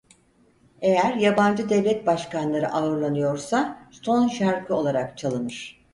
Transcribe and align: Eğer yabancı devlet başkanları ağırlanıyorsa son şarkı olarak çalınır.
Eğer 0.81 1.13
yabancı 1.15 1.69
devlet 1.69 2.07
başkanları 2.07 2.71
ağırlanıyorsa 2.73 3.87
son 3.91 4.27
şarkı 4.27 4.75
olarak 4.75 5.17
çalınır. 5.17 5.81